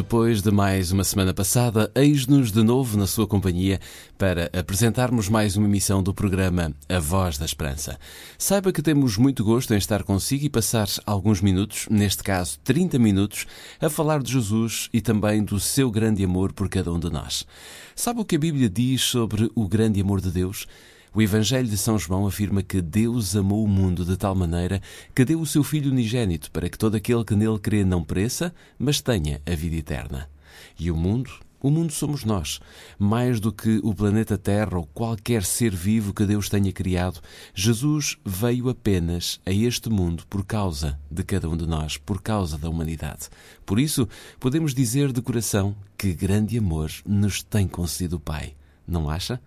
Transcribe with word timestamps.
Depois 0.00 0.40
de 0.40 0.50
mais 0.50 0.92
uma 0.92 1.04
semana 1.04 1.34
passada, 1.34 1.92
eis-nos 1.94 2.50
de 2.50 2.62
novo 2.62 2.96
na 2.96 3.06
sua 3.06 3.26
companhia 3.26 3.78
para 4.16 4.50
apresentarmos 4.58 5.28
mais 5.28 5.58
uma 5.58 5.66
emissão 5.66 6.02
do 6.02 6.14
programa 6.14 6.74
A 6.88 6.98
Voz 6.98 7.36
da 7.36 7.44
Esperança. 7.44 7.98
Saiba 8.38 8.72
que 8.72 8.80
temos 8.80 9.18
muito 9.18 9.44
gosto 9.44 9.74
em 9.74 9.76
estar 9.76 10.02
consigo 10.02 10.46
e 10.46 10.48
passar 10.48 10.88
alguns 11.04 11.42
minutos, 11.42 11.86
neste 11.90 12.22
caso 12.22 12.58
30 12.64 12.98
minutos, 12.98 13.46
a 13.78 13.90
falar 13.90 14.22
de 14.22 14.32
Jesus 14.32 14.88
e 14.90 15.02
também 15.02 15.44
do 15.44 15.60
seu 15.60 15.90
grande 15.90 16.24
amor 16.24 16.54
por 16.54 16.70
cada 16.70 16.90
um 16.90 16.98
de 16.98 17.10
nós. 17.10 17.46
Sabe 17.94 18.22
o 18.22 18.24
que 18.24 18.36
a 18.36 18.38
Bíblia 18.40 18.70
diz 18.70 19.02
sobre 19.02 19.52
o 19.54 19.68
grande 19.68 20.00
amor 20.00 20.22
de 20.22 20.30
Deus? 20.30 20.66
O 21.12 21.20
Evangelho 21.20 21.66
de 21.66 21.76
São 21.76 21.98
João 21.98 22.24
afirma 22.24 22.62
que 22.62 22.80
Deus 22.80 23.34
amou 23.34 23.64
o 23.64 23.68
mundo 23.68 24.04
de 24.04 24.16
tal 24.16 24.32
maneira 24.32 24.80
que 25.12 25.24
deu 25.24 25.40
o 25.40 25.46
seu 25.46 25.64
Filho 25.64 25.90
unigênito 25.90 26.52
para 26.52 26.68
que 26.68 26.78
todo 26.78 26.94
aquele 26.94 27.24
que 27.24 27.34
nele 27.34 27.58
crê 27.58 27.84
não 27.84 28.04
pereça, 28.04 28.54
mas 28.78 29.00
tenha 29.00 29.42
a 29.44 29.54
vida 29.56 29.74
eterna. 29.74 30.30
E 30.78 30.88
o 30.88 30.96
mundo? 30.96 31.32
O 31.60 31.68
mundo 31.68 31.92
somos 31.92 32.24
nós. 32.24 32.60
Mais 32.96 33.40
do 33.40 33.52
que 33.52 33.80
o 33.82 33.92
planeta 33.92 34.38
Terra 34.38 34.78
ou 34.78 34.86
qualquer 34.86 35.42
ser 35.42 35.74
vivo 35.74 36.14
que 36.14 36.24
Deus 36.24 36.48
tenha 36.48 36.72
criado, 36.72 37.20
Jesus 37.52 38.16
veio 38.24 38.68
apenas 38.68 39.40
a 39.44 39.50
este 39.50 39.90
mundo 39.90 40.22
por 40.30 40.44
causa 40.46 40.96
de 41.10 41.24
cada 41.24 41.48
um 41.48 41.56
de 41.56 41.66
nós, 41.66 41.96
por 41.96 42.22
causa 42.22 42.56
da 42.56 42.70
humanidade. 42.70 43.28
Por 43.66 43.80
isso, 43.80 44.08
podemos 44.38 44.72
dizer 44.72 45.12
de 45.12 45.20
coração 45.20 45.74
que 45.98 46.14
grande 46.14 46.56
amor 46.56 46.88
nos 47.04 47.42
tem 47.42 47.66
concedido 47.66 48.16
o 48.16 48.20
Pai. 48.20 48.54
Não 48.86 49.10
acha? 49.10 49.40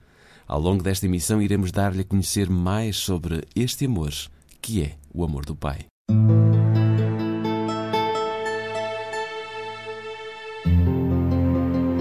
Ao 0.48 0.60
longo 0.60 0.84
desta 0.84 1.06
emissão, 1.06 1.42
iremos 1.42 1.72
dar-lhe 1.72 2.02
a 2.02 2.06
conhecer 2.06 2.50
mais 2.50 2.98
sobre 2.98 3.44
este 3.56 3.86
amor, 3.86 4.12
que 4.62 4.84
é 4.84 4.96
o 5.14 5.24
amor 5.24 5.46
do 5.46 5.56
Pai. 5.56 5.86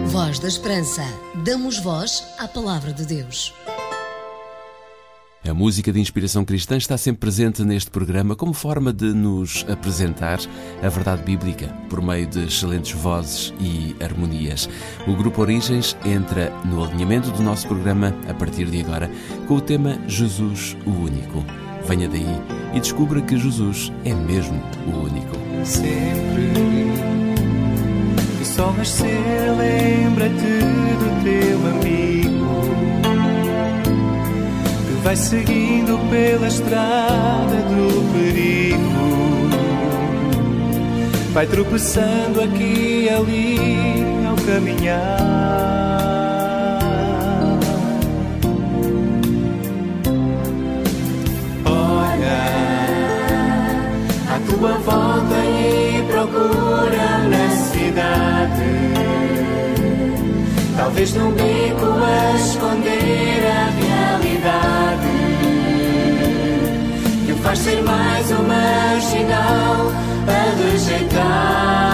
Voz 0.07 0.39
da 0.39 0.49
Esperança. 0.49 1.03
Damos 1.45 1.79
voz 1.79 2.23
à 2.39 2.47
Palavra 2.47 2.93
de 2.93 3.07
Deus. 3.07 3.55
A 5.45 5.53
música 5.53 5.93
de 5.93 5.99
inspiração 5.99 6.45
cristã 6.45 6.77
está 6.77 6.97
sempre 6.97 7.21
presente 7.21 7.65
neste 7.65 7.91
programa 7.91 8.37
como 8.37 8.53
forma 8.53 8.93
de 8.93 9.07
nos 9.07 9.67
apresentar 9.69 10.39
a 10.81 10.89
verdade 10.89 11.25
bíblica 11.25 11.67
por 11.91 12.01
meio 12.01 12.29
de 12.29 12.45
excelentes 12.45 12.93
vozes 12.93 13.53
e 13.59 13.97
harmonias. 14.01 14.69
O 15.05 15.17
Grupo 15.17 15.41
Origens 15.41 15.97
entra 16.05 16.53
no 16.65 16.85
alinhamento 16.85 17.33
do 17.33 17.43
nosso 17.43 17.67
programa 17.67 18.15
a 18.29 18.35
partir 18.35 18.67
de 18.67 18.83
agora 18.83 19.11
com 19.49 19.55
o 19.55 19.61
tema 19.61 19.99
Jesus 20.07 20.77
o 20.87 20.91
Único. 20.91 21.45
Venha 21.89 22.09
daí 22.09 22.41
e 22.73 22.79
descubra 22.79 23.21
que 23.21 23.37
Jesus 23.37 23.93
é 24.05 24.15
mesmo 24.15 24.63
o 24.87 25.07
único. 25.07 25.37
Sempre 25.65 26.53
que 28.39 28.79
nascer, 28.79 29.57
lembra-te 29.59 30.35
do 30.35 31.25
teu 31.25 31.67
amigo 31.67 32.02
vai 35.13 35.17
seguindo 35.17 35.99
pela 36.09 36.49
estrada 36.49 37.57
do 37.69 38.13
perigo. 38.15 39.51
Vai 41.35 41.47
tropeçando 41.47 42.41
aqui 42.41 43.05
e 43.05 43.11
ali 43.11 43.59
ao 44.27 44.37
caminhar. 44.47 45.19
Olha 51.67 52.43
à 54.31 54.41
tua 54.49 54.73
volta 54.79 55.37
e 55.45 56.03
procura 56.11 57.19
na 57.29 57.51
cidade. 57.51 58.73
Talvez 60.75 61.13
num 61.13 61.33
beco 61.33 61.87
a 62.03 62.37
esconder 62.37 63.47
a 63.47 63.65
realidade 63.79 64.42
ser 67.63 67.81
mais 67.85 68.29
um 68.33 68.43
marginal 68.43 69.93
a 70.27 70.43
rejeitar. 70.61 71.93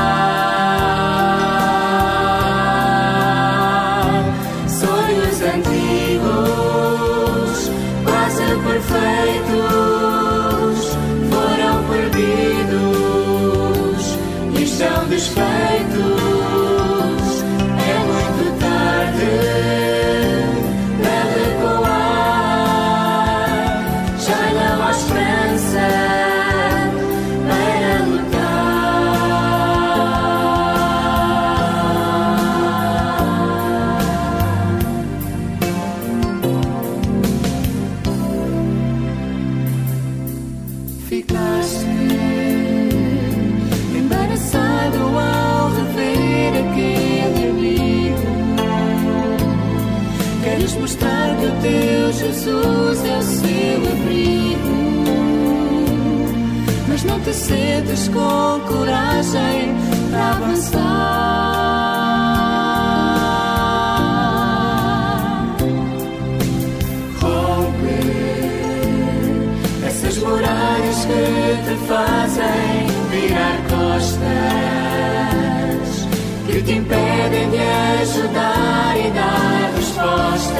Ajudar 78.01 78.97
e 78.97 79.11
dar 79.11 79.73
respostas. 79.77 80.59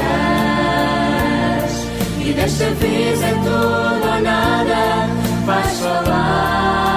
E 2.21 2.33
desta 2.33 2.71
vez 2.71 3.23
é 3.23 3.33
tudo 3.35 4.15
ou 4.15 4.21
nada, 4.21 5.09
vais 5.47 5.81
falar 5.81 6.88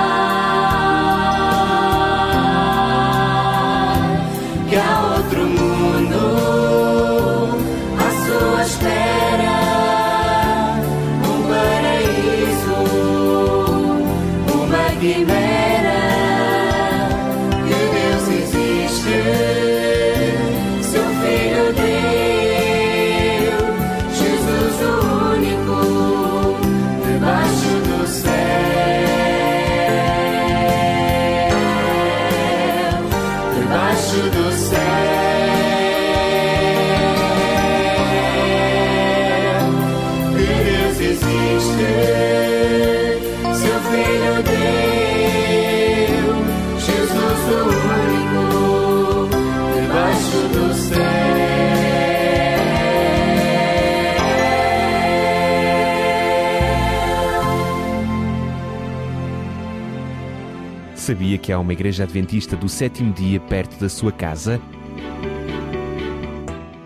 há 61.52 61.60
uma 61.60 61.74
igreja 61.74 62.04
adventista 62.04 62.56
do 62.56 62.70
sétimo 62.70 63.14
dia 63.14 63.40
perto 63.40 63.80
da 63.80 63.90
sua 63.90 64.12
casa? 64.12 64.62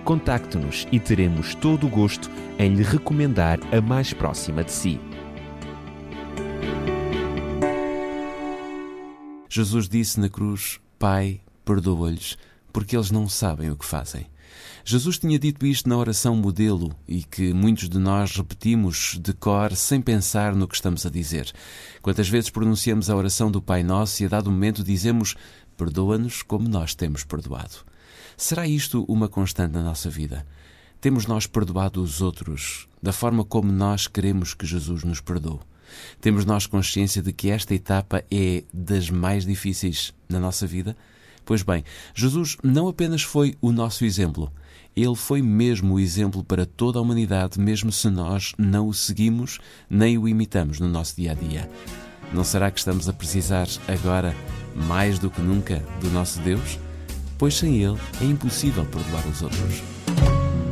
Contacte-nos 0.04 0.88
e 0.92 1.00
teremos 1.00 1.56
todo 1.56 1.88
o 1.88 1.90
gosto 1.90 2.30
em 2.60 2.74
lhe 2.74 2.84
recomendar 2.84 3.60
a 3.72 3.82
mais 3.82 4.14
próxima 4.14 4.64
de 4.64 4.72
si. 4.72 5.00
Jesus 9.50 9.88
disse 9.88 10.20
na 10.20 10.30
cruz: 10.30 10.80
Pai, 11.00 11.42
perdoa-lhes, 11.64 12.38
porque 12.74 12.96
eles 12.96 13.10
não 13.10 13.28
sabem 13.28 13.72
o 13.72 13.76
que 13.76 13.86
fazem. 13.86 14.28
Jesus 14.88 15.18
tinha 15.18 15.40
dito 15.40 15.66
isto 15.66 15.90
na 15.90 15.98
oração 15.98 16.36
modelo 16.36 16.96
e 17.08 17.24
que 17.24 17.52
muitos 17.56 17.90
de 17.90 17.98
nós 17.98 18.36
repetimos 18.36 19.18
de 19.20 19.34
cor 19.34 19.76
sem 19.76 20.00
pensar 20.00 20.54
no 20.54 20.68
que 20.68 20.76
estamos 20.76 21.08
a 21.08 21.10
dizer. 21.10 21.52
Quantas 22.04 22.30
vezes 22.30 22.52
pronunciamos 22.52 23.10
a 23.10 23.16
oração 23.16 23.50
do 23.50 23.60
Pai 23.60 23.82
Nosso 23.82 24.22
e 24.22 24.28
a 24.28 24.30
dado 24.30 24.52
momento 24.52 24.84
dizemos: 24.84 25.36
Perdoa-nos 25.76 26.44
como 26.44 26.70
nós 26.70 26.94
temos 26.94 27.24
perdoado. 27.24 27.78
Será 28.38 28.68
isto 28.68 29.04
uma 29.08 29.28
constante 29.28 29.72
na 29.72 29.82
nossa 29.82 30.08
vida? 30.08 30.46
Temos 31.02 31.26
nós 31.26 31.48
perdoado 31.48 32.00
os 32.00 32.22
outros 32.22 32.88
da 33.02 33.12
forma 33.12 33.44
como 33.44 33.72
nós 33.72 34.06
queremos 34.06 34.54
que 34.54 34.68
Jesus 34.68 35.04
nos 35.04 35.20
perdoe? 35.20 35.62
Temos 36.22 36.46
nós 36.46 36.68
consciência 36.68 37.24
de 37.24 37.34
que 37.34 37.50
esta 37.50 37.74
etapa 37.74 38.24
é 38.30 38.64
das 38.72 39.10
mais 39.10 39.48
difíceis 39.48 40.14
na 40.30 40.40
nossa 40.40 40.68
vida? 40.68 40.96
Pois 41.44 41.64
bem, 41.64 41.84
Jesus 42.14 42.58
não 42.64 42.88
apenas 42.88 43.22
foi 43.22 43.56
o 43.62 43.72
nosso 43.72 44.04
exemplo, 44.04 44.52
ele 44.96 45.16
foi 45.16 45.42
mesmo 45.42 45.96
o 45.96 46.00
exemplo 46.00 46.44
para 46.44 46.66
toda 46.66 46.98
a 46.98 47.02
humanidade, 47.02 47.60
mesmo 47.60 47.92
se 47.92 48.10
nós 48.10 48.54
não 48.58 48.88
o 48.88 48.94
seguimos 48.94 49.60
nem 49.90 50.18
o 50.18 50.28
imitamos 50.28 50.80
no 50.80 50.88
nosso 50.88 51.16
dia 51.18 51.32
a 51.32 51.36
dia. 51.36 51.70
Não 52.34 52.44
será 52.44 52.72
que 52.72 52.80
estamos 52.80 53.10
a 53.10 53.14
precisar 53.14 53.68
agora, 53.88 54.36
mais 54.76 55.20
do 55.20 55.30
que 55.30 55.42
nunca, 55.42 55.84
do 56.00 56.10
nosso 56.10 56.40
Deus? 56.40 56.80
Pois 57.38 57.56
sem 57.56 57.84
Ele 57.84 57.98
é 58.22 58.26
impossível 58.26 58.86
perdoar 58.86 59.28
os 59.28 59.42
outros. 59.42 59.84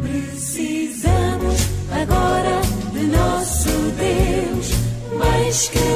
Precisamos 0.01 1.59
agora 1.91 2.61
de 2.93 3.03
nosso 3.07 3.69
Deus, 3.97 4.71
mais 5.17 5.67
que 5.67 5.92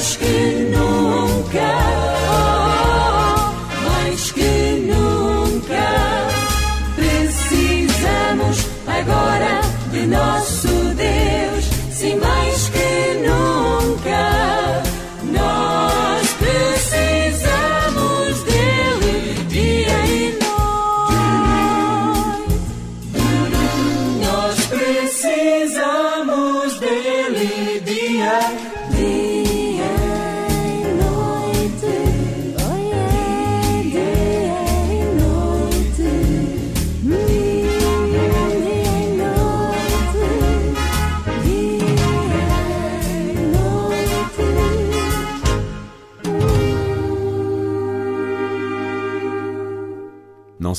aşkın. 0.00 0.59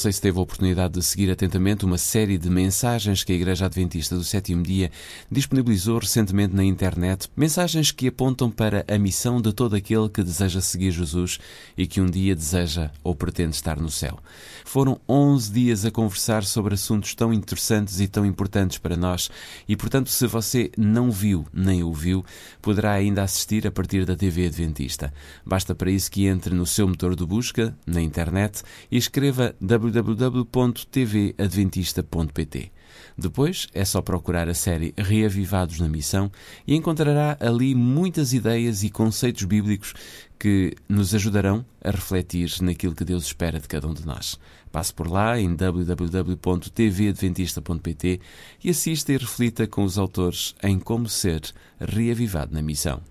Sei 0.02 0.12
se 0.12 0.20
teve 0.20 0.40
a 0.40 0.42
oportunidade 0.42 0.96
de 0.96 1.06
seguir 1.06 1.30
atentamente 1.30 1.86
uma 1.86 1.98
série 1.98 2.36
de 2.36 2.50
mensagens 2.50 3.24
que 3.24 3.32
a 3.32 3.36
Igreja 3.36 3.68
Adventista 3.68 4.16
do 4.16 4.24
Sétimo 4.24 4.64
Dia 4.64 4.90
disponibilizou 5.30 6.00
recentemente 6.00 6.56
na 6.56 6.64
internet, 6.64 7.30
mensagens 7.38 7.92
que 7.92 8.08
apontam 8.08 8.50
para 8.50 8.84
a 8.88 8.98
missão 8.98 9.40
de 9.40 9.54
todo 9.54 9.76
aquele 9.76 10.10
que 10.10 10.24
deseja 10.24 10.60
seguir 10.60 10.90
Jesus 10.90 11.40
e 11.78 11.86
que 11.86 12.02
um 12.02 12.08
dia 12.08 12.36
deseja 12.36 12.90
ou 13.04 13.14
pretende 13.14 13.56
estar 13.56 13.80
no 13.80 13.92
céu. 13.92 14.18
Foram 14.66 15.00
11 15.08 15.52
dias 15.52 15.86
a 15.86 15.92
conversar 15.92 16.44
sobre 16.46 16.74
assuntos 16.74 17.14
tão 17.14 17.32
interessantes 17.32 18.00
e 18.00 18.08
tão 18.08 18.26
importantes 18.26 18.80
para 18.80 18.98
nós 18.98 19.30
e, 19.68 19.76
portanto, 19.76 20.10
se 20.10 20.26
você 20.26 20.72
não 20.76 21.12
viu 21.12 21.46
nem 21.54 21.84
ouviu, 21.84 22.26
poderá 22.60 22.94
ainda 22.94 23.22
assistir 23.22 23.68
a 23.68 23.72
partir 23.72 24.04
da 24.04 24.16
TV 24.16 24.48
Adventista. 24.48 25.14
Basta 25.46 25.76
para 25.76 25.92
isso 25.92 26.10
que 26.10 26.26
entre 26.26 26.56
no 26.56 26.66
seu 26.66 26.88
motor 26.88 27.16
de 27.16 27.24
busca, 27.24 27.78
na 27.86 28.02
internet, 28.02 28.64
e 28.90 28.98
escreva 28.98 29.56
www.tvadventista.pt. 29.92 32.72
Depois 33.18 33.68
é 33.74 33.84
só 33.86 34.02
procurar 34.02 34.50
a 34.50 34.54
série 34.54 34.94
Reavivados 34.98 35.80
na 35.80 35.88
Missão 35.88 36.30
e 36.66 36.76
encontrará 36.76 37.38
ali 37.40 37.76
muitas 37.76 38.34
ideias 38.34 38.84
e 38.84 38.90
conceitos 38.90 39.44
bíblicos 39.44 39.94
que 40.40 40.74
nos 40.90 41.14
ajudarão 41.14 41.64
a 41.84 41.92
refletir 41.92 42.52
naquilo 42.62 42.96
que 42.96 43.06
Deus 43.06 43.26
espera 43.26 43.60
de 43.60 43.68
cada 43.68 43.88
um 43.88 43.94
de 43.94 44.04
nós. 44.06 44.40
Passe 44.72 44.92
por 44.94 45.08
lá 45.08 45.40
em 45.40 45.56
www.tvadventista.pt 45.56 48.20
e 48.64 48.70
assista 48.70 49.14
e 49.14 49.18
reflita 49.18 49.68
com 49.68 49.84
os 49.84 50.00
autores 50.00 50.56
em 50.64 50.80
como 50.80 51.08
ser 51.08 51.42
reavivado 51.80 52.54
na 52.54 52.62
missão. 52.62 53.02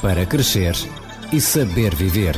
para 0.01 0.25
crescer 0.25 0.73
e 1.31 1.39
saber 1.39 1.93
viver. 1.93 2.33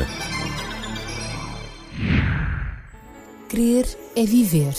Crer 3.47 3.85
é 4.15 4.25
viver. 4.25 4.73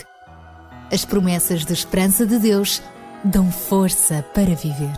As 0.90 1.04
promessas 1.04 1.66
de 1.66 1.74
esperança 1.74 2.24
de 2.24 2.38
Deus 2.38 2.80
dão 3.22 3.52
força 3.52 4.24
para 4.34 4.54
viver. 4.54 4.96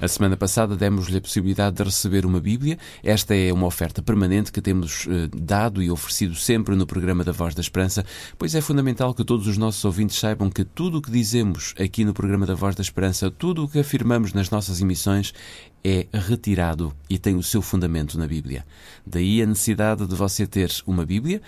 A 0.00 0.06
semana 0.06 0.36
passada 0.36 0.76
demos-lhe 0.76 1.18
a 1.18 1.20
possibilidade 1.20 1.74
de 1.74 1.82
receber 1.82 2.24
uma 2.24 2.38
Bíblia. 2.38 2.78
Esta 3.02 3.34
é 3.34 3.52
uma 3.52 3.66
oferta 3.66 4.00
permanente 4.00 4.52
que 4.52 4.60
temos 4.60 5.08
eh, 5.08 5.28
dado 5.36 5.82
e 5.82 5.90
oferecido 5.90 6.36
sempre 6.36 6.76
no 6.76 6.86
programa 6.86 7.24
da 7.24 7.32
Voz 7.32 7.52
da 7.52 7.60
Esperança, 7.60 8.06
pois 8.38 8.54
é 8.54 8.60
fundamental 8.60 9.12
que 9.12 9.24
todos 9.24 9.48
os 9.48 9.58
nossos 9.58 9.84
ouvintes 9.84 10.16
saibam 10.16 10.50
que 10.50 10.64
tudo 10.64 10.98
o 10.98 11.02
que 11.02 11.10
dizemos 11.10 11.74
aqui 11.76 12.04
no 12.04 12.14
programa 12.14 12.46
da 12.46 12.54
Voz 12.54 12.76
da 12.76 12.82
Esperança, 12.82 13.28
tudo 13.28 13.64
o 13.64 13.68
que 13.68 13.80
afirmamos 13.80 14.32
nas 14.32 14.50
nossas 14.50 14.80
emissões 14.80 15.34
é 15.82 16.06
retirado 16.12 16.92
e 17.08 17.18
tem 17.18 17.36
o 17.36 17.42
seu 17.42 17.62
fundamento 17.62 18.18
na 18.18 18.26
Bíblia. 18.26 18.64
Daí 19.06 19.40
a 19.42 19.46
necessidade 19.46 20.06
de 20.06 20.14
você 20.14 20.46
ter 20.46 20.70
uma 20.86 21.04
Bíblia 21.06 21.40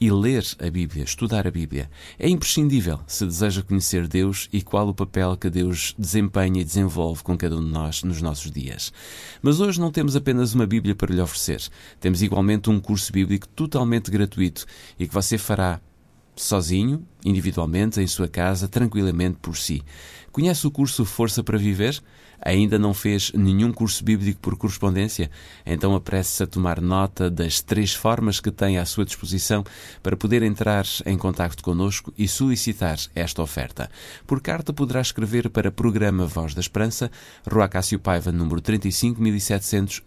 e 0.00 0.10
ler 0.10 0.44
a 0.60 0.70
Bíblia, 0.70 1.04
estudar 1.04 1.46
a 1.46 1.50
Bíblia. 1.50 1.90
É 2.18 2.28
imprescindível 2.28 3.00
se 3.06 3.24
deseja 3.24 3.62
conhecer 3.62 4.06
Deus 4.06 4.48
e 4.52 4.62
qual 4.62 4.88
o 4.88 4.94
papel 4.94 5.36
que 5.36 5.50
Deus 5.50 5.94
desempenha 5.98 6.60
e 6.60 6.64
desenvolve 6.64 7.22
com 7.22 7.36
cada 7.36 7.56
um 7.56 7.64
de 7.64 7.70
nós 7.70 7.97
nos 8.06 8.22
nossos 8.22 8.50
dias. 8.50 8.92
Mas 9.42 9.60
hoje 9.60 9.80
não 9.80 9.90
temos 9.90 10.16
apenas 10.16 10.54
uma 10.54 10.66
Bíblia 10.66 10.94
para 10.94 11.14
lhe 11.14 11.20
oferecer. 11.20 11.62
Temos 12.00 12.22
igualmente 12.22 12.70
um 12.70 12.80
curso 12.80 13.12
bíblico 13.12 13.48
totalmente 13.48 14.10
gratuito 14.10 14.66
e 14.98 15.06
que 15.06 15.14
você 15.14 15.38
fará 15.38 15.80
sozinho, 16.36 17.06
individualmente, 17.24 18.00
em 18.00 18.06
sua 18.06 18.28
casa, 18.28 18.68
tranquilamente 18.68 19.38
por 19.40 19.56
si. 19.56 19.82
Conhece 20.38 20.68
o 20.68 20.70
curso 20.70 21.04
Força 21.04 21.42
para 21.42 21.58
Viver? 21.58 22.00
Ainda 22.40 22.78
não 22.78 22.94
fez 22.94 23.32
nenhum 23.34 23.72
curso 23.72 24.04
bíblico 24.04 24.38
por 24.40 24.56
correspondência? 24.56 25.28
Então 25.66 25.96
apresse-se 25.96 26.44
a 26.44 26.46
tomar 26.46 26.80
nota 26.80 27.28
das 27.28 27.60
três 27.60 27.92
formas 27.92 28.38
que 28.38 28.52
tem 28.52 28.78
à 28.78 28.86
sua 28.86 29.04
disposição 29.04 29.64
para 30.02 30.16
poder 30.16 30.44
entrar 30.44 30.86
em 31.04 31.18
contato 31.18 31.60
conosco 31.62 32.14
e 32.16 32.26
solicitar 32.28 32.96
esta 33.14 33.42
oferta. 33.42 33.90
Por 34.26 34.40
carta 34.40 34.72
poderá 34.72 35.00
escrever 35.00 35.50
para 35.50 35.70
Programa 35.72 36.26
Voz 36.26 36.54
da 36.54 36.60
Esperança, 36.60 37.10
Rua 37.50 37.66
Cássio 37.68 37.98
Paiva, 37.98 38.30
número 38.30 38.60
35700 38.60 40.02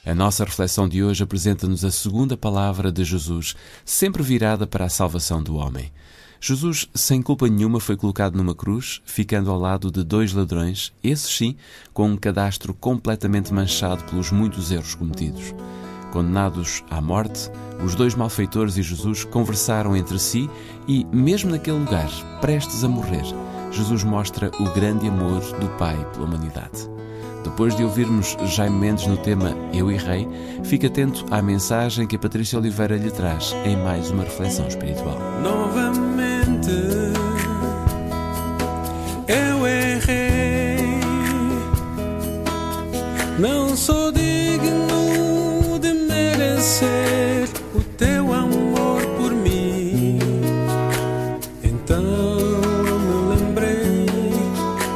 A 0.06 0.14
nossa 0.14 0.46
reflexão 0.46 0.88
de 0.88 1.04
hoje 1.04 1.24
apresenta-nos 1.24 1.84
a 1.84 1.90
segunda 1.90 2.38
palavra 2.38 2.92
de 2.92 3.04
Jesus, 3.04 3.56
sempre 3.84 4.22
virada 4.22 4.68
para 4.68 4.86
a 4.86 4.90
salvação 4.90 5.42
do 5.42 5.56
homem. 5.56 5.92
Jesus, 6.40 6.88
sem 6.94 7.22
culpa 7.22 7.48
nenhuma, 7.48 7.80
foi 7.80 7.96
colocado 7.96 8.36
numa 8.36 8.54
cruz, 8.54 9.02
ficando 9.06 9.50
ao 9.50 9.60
lado 9.60 9.92
de 9.92 10.04
dois 10.04 10.34
ladrões, 10.34 10.94
esses 11.04 11.36
sim, 11.36 11.56
com 11.94 12.10
um 12.10 12.18
cadastro 12.18 12.74
completamente 12.74 13.54
manchado 13.54 14.04
pelos 14.04 14.32
muitos 14.32 14.72
erros 14.72 14.96
cometidos. 14.96 15.54
Condenados 16.12 16.84
à 16.90 17.02
morte, 17.02 17.50
os 17.84 17.96
dois 17.96 18.16
malfeitores 18.16 18.78
e 18.78 18.84
Jesus 18.84 19.24
conversaram 19.24 19.96
entre 19.96 20.18
si 20.18 20.50
e, 20.88 21.06
mesmo 21.06 21.52
naquele 21.52 21.80
lugar, 21.80 22.10
prestes 22.40 22.84
a 22.84 22.88
morrer, 22.88 23.26
Jesus 23.72 24.04
mostra 24.04 24.50
o 24.60 24.74
grande 24.74 25.08
amor 25.08 25.42
do 25.60 25.68
Pai 25.78 25.98
pela 26.14 26.26
humanidade. 26.26 26.90
Depois 27.44 27.76
de 27.76 27.84
ouvirmos 27.84 28.36
Jaime 28.46 28.80
Mendes 28.80 29.06
no 29.06 29.18
tema 29.18 29.56
Eu 29.72 29.92
e 29.92 29.98
Rei, 29.98 30.28
fique 30.64 30.88
atento 30.88 31.26
à 31.30 31.42
mensagem 31.42 32.08
que 32.08 32.16
a 32.16 32.20
Patrícia 32.20 32.58
Oliveira 32.58 32.98
lhe 32.98 33.12
traz 33.12 33.54
em 33.66 33.78
mais 33.78 34.10
uma 34.10 34.24
reflexão 34.24 34.68
espiritual. 34.68 35.20
Novamente 35.44 36.15
eu 39.28 39.68
errei, 39.68 40.78
não 43.38 43.76
sou 43.76 44.12
digno 44.12 45.80
de 45.80 45.92
merecer 45.94 47.48
o 47.74 47.82
teu 47.98 48.34
amor 48.34 49.02
por 49.18 49.32
mim. 49.32 50.20
Então 51.64 52.02
me 52.02 53.36
lembrei 53.36 54.06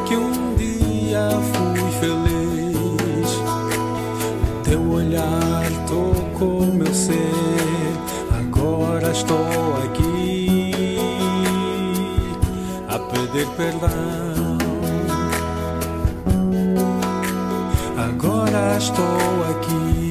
que 0.08 0.16
um 0.16 0.56
dia 0.56 1.30
fui 1.54 1.92
feliz. 2.00 3.32
O 4.56 4.62
teu 4.64 4.92
olhar 4.92 5.66
tocou 5.88 6.66
meu 6.66 6.94
ser. 6.94 7.32
Agora 8.32 9.12
estou 9.12 9.59
pedir 13.32 13.48
perdão. 13.56 14.58
Agora 17.98 18.78
estou 18.78 19.06
aqui. 19.52 20.09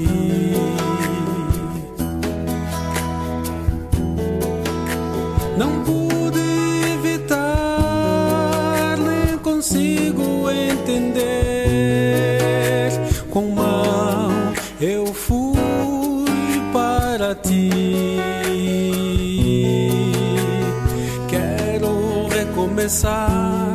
Recomeçar, 22.89 23.75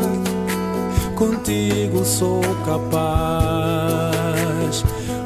contigo 1.15 2.03
sou 2.03 2.41
capaz 2.65 3.53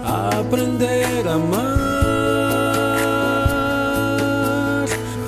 aprender 0.04 1.26
a 1.26 1.36
amar. 1.36 1.78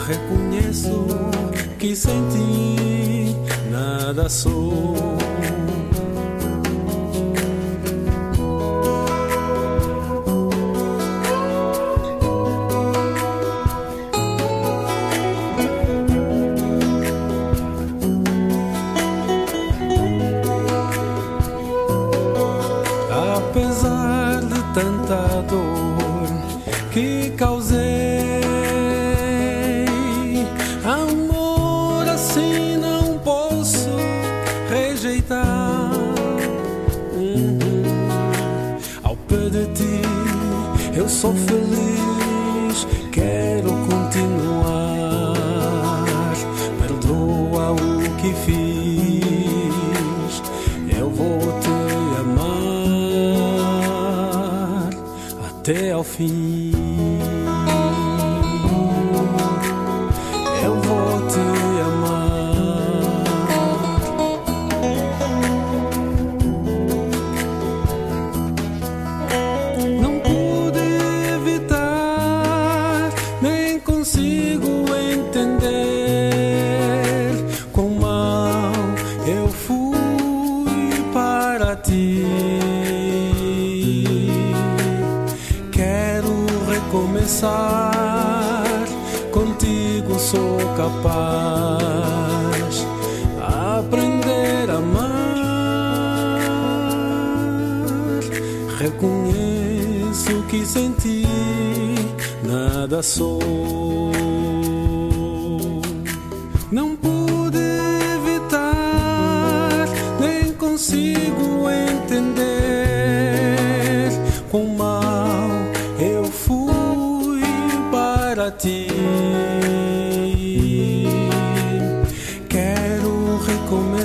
Reconheço 0.05 1.07
que 1.77 1.95
sem 1.95 2.21
ti 2.27 3.33
nada 3.71 4.27
sou. 4.27 5.08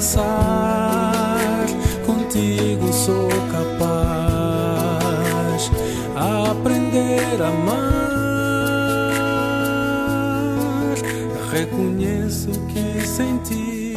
Recomeçar, 0.04 1.66
contigo 2.04 2.92
sou 2.92 3.28
capaz. 3.50 3.70
Aprender 6.50 7.40
a 7.42 7.49
amar, 7.49 8.11
reconheço 11.50 12.50
que 12.68 13.07
sem 13.07 13.38
ti 13.38 13.94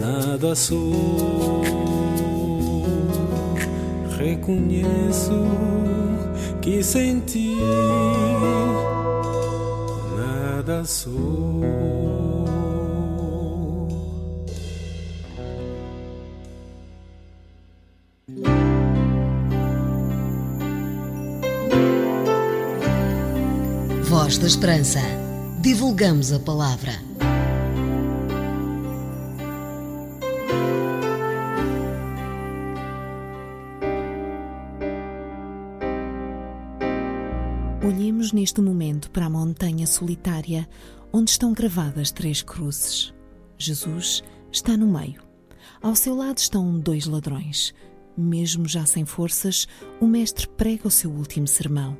nada 0.00 0.54
sou. 0.54 1.62
Reconheço 4.18 5.46
que 6.60 6.82
sem 6.82 7.20
ti 7.20 7.56
nada 10.16 10.84
sou. 10.84 12.11
Da 24.42 24.48
Esperança. 24.48 24.98
Divulgamos 25.60 26.32
a 26.32 26.40
palavra. 26.40 26.90
Olhemos 37.86 38.32
neste 38.32 38.60
momento 38.60 39.12
para 39.12 39.26
a 39.26 39.30
montanha 39.30 39.86
solitária 39.86 40.68
onde 41.12 41.30
estão 41.30 41.52
gravadas 41.52 42.10
três 42.10 42.42
cruzes. 42.42 43.14
Jesus 43.56 44.24
está 44.50 44.76
no 44.76 44.88
meio. 44.88 45.22
Ao 45.80 45.94
seu 45.94 46.16
lado 46.16 46.38
estão 46.38 46.80
dois 46.80 47.06
ladrões. 47.06 47.72
Mesmo 48.18 48.66
já 48.66 48.84
sem 48.86 49.04
forças, 49.04 49.68
o 50.00 50.06
Mestre 50.08 50.48
prega 50.48 50.88
o 50.88 50.90
seu 50.90 51.12
último 51.12 51.46
sermão. 51.46 51.96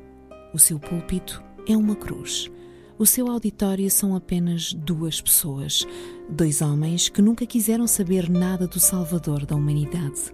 O 0.53 0.59
seu 0.59 0.77
púlpito 0.77 1.41
é 1.67 1.75
uma 1.77 1.95
cruz. 1.95 2.51
O 2.97 3.05
seu 3.05 3.27
auditório 3.27 3.89
são 3.89 4.15
apenas 4.15 4.73
duas 4.73 5.19
pessoas, 5.19 5.85
dois 6.29 6.61
homens 6.61 7.09
que 7.09 7.21
nunca 7.21 7.45
quiseram 7.45 7.87
saber 7.87 8.29
nada 8.29 8.67
do 8.67 8.79
Salvador 8.79 9.45
da 9.45 9.55
humanidade. 9.55 10.31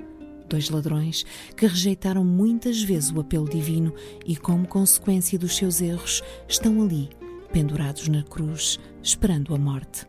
Dois 0.47 0.69
ladrões 0.69 1.25
que 1.55 1.67
rejeitaram 1.67 2.23
muitas 2.23 2.81
vezes 2.81 3.11
o 3.11 3.19
apelo 3.19 3.47
divino 3.47 3.93
e, 4.25 4.35
como 4.35 4.67
consequência 4.67 5.37
dos 5.37 5.55
seus 5.55 5.79
erros, 5.79 6.21
estão 6.47 6.81
ali, 6.81 7.09
pendurados 7.51 8.07
na 8.07 8.23
cruz, 8.23 8.79
esperando 9.01 9.53
a 9.53 9.57
morte. 9.57 10.07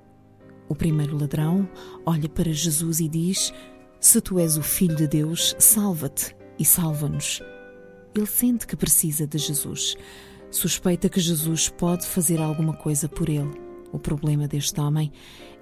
O 0.69 0.75
primeiro 0.75 1.19
ladrão 1.19 1.69
olha 2.07 2.29
para 2.29 2.53
Jesus 2.53 3.01
e 3.01 3.09
diz: 3.09 3.53
Se 4.01 4.21
tu 4.21 4.39
és 4.39 4.57
o 4.57 4.63
Filho 4.63 4.97
de 4.97 5.07
Deus, 5.07 5.55
salva-te 5.59 6.35
e 6.59 6.65
salva-nos. 6.65 7.43
Ele 8.15 8.27
sente 8.27 8.67
que 8.67 8.77
precisa 8.77 9.27
de 9.27 9.39
Jesus. 9.39 9.97
Suspeita 10.51 11.09
que 11.09 11.21
Jesus 11.21 11.69
pode 11.69 12.05
fazer 12.05 12.41
alguma 12.41 12.75
coisa 12.75 13.09
por 13.09 13.29
ele. 13.29 13.51
O 13.93 13.99
problema 13.99 14.49
deste 14.49 14.81
homem 14.81 15.13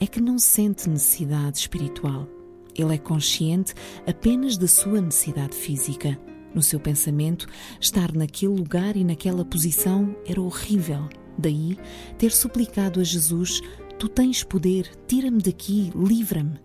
é 0.01 0.07
que 0.07 0.21
não 0.21 0.39
sente 0.39 0.89
necessidade 0.89 1.59
espiritual. 1.59 2.27
Ele 2.75 2.95
é 2.95 2.99
consciente 2.99 3.75
apenas 4.07 4.57
da 4.57 4.67
sua 4.67 5.01
necessidade 5.01 5.55
física. 5.55 6.19
No 6.55 6.63
seu 6.63 6.81
pensamento, 6.81 7.47
estar 7.79 8.13
naquele 8.15 8.55
lugar 8.55 8.97
e 8.97 9.05
naquela 9.05 9.45
posição 9.45 10.17
era 10.27 10.41
horrível. 10.41 11.09
Daí, 11.37 11.77
ter 12.17 12.33
suplicado 12.33 13.01
a 13.01 13.05
Jesus: 13.05 13.61
Tu 13.99 14.09
tens 14.09 14.43
poder, 14.43 14.91
tira-me 15.07 15.43
daqui, 15.43 15.93
livra-me. 15.95 16.59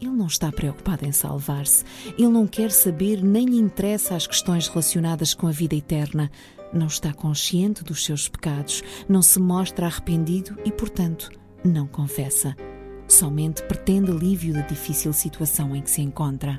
Ele 0.00 0.12
não 0.12 0.26
está 0.26 0.50
preocupado 0.50 1.04
em 1.04 1.12
salvar-se. 1.12 1.84
Ele 2.16 2.28
não 2.28 2.46
quer 2.46 2.70
saber 2.70 3.22
nem 3.22 3.46
lhe 3.46 3.58
interessa 3.58 4.14
as 4.14 4.26
questões 4.26 4.68
relacionadas 4.68 5.34
com 5.34 5.46
a 5.46 5.50
vida 5.50 5.74
eterna. 5.74 6.30
Não 6.72 6.86
está 6.86 7.12
consciente 7.12 7.82
dos 7.82 8.04
seus 8.04 8.28
pecados, 8.28 8.82
não 9.08 9.22
se 9.22 9.40
mostra 9.40 9.86
arrependido 9.86 10.56
e, 10.64 10.72
portanto, 10.72 11.30
não 11.64 11.86
confessa. 11.86 12.54
Somente 13.06 13.62
pretende 13.62 14.10
alívio 14.10 14.52
da 14.52 14.60
difícil 14.60 15.12
situação 15.12 15.74
em 15.74 15.80
que 15.80 15.90
se 15.90 16.02
encontra. 16.02 16.58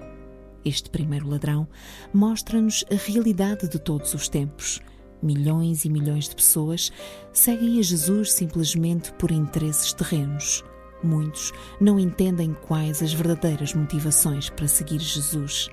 Este 0.65 0.89
primeiro 0.89 1.29
ladrão 1.29 1.67
mostra-nos 2.13 2.83
a 2.91 2.95
realidade 2.95 3.67
de 3.69 3.79
todos 3.79 4.13
os 4.13 4.27
tempos. 4.27 4.81
Milhões 5.21 5.85
e 5.85 5.89
milhões 5.89 6.27
de 6.27 6.35
pessoas 6.35 6.91
seguem 7.31 7.79
a 7.79 7.81
Jesus 7.81 8.33
simplesmente 8.33 9.13
por 9.13 9.31
interesses 9.31 9.93
terrenos. 9.93 10.63
Muitos 11.03 11.53
não 11.79 11.99
entendem 11.99 12.53
quais 12.53 13.01
as 13.01 13.13
verdadeiras 13.13 13.73
motivações 13.73 14.49
para 14.49 14.67
seguir 14.67 14.99
Jesus. 14.99 15.69